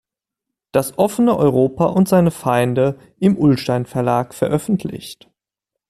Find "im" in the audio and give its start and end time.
3.19-3.37